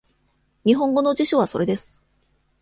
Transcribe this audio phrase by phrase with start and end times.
[0.65, 2.03] 日本語の辞書はそれです。